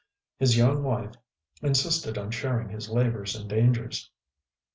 [0.39, 1.13] His young wife
[1.61, 4.09] insisted on sharing his labors and dangers.